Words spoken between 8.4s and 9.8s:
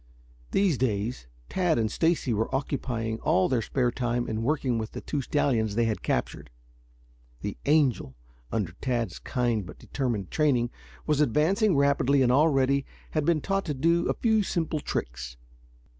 under Tad's kind but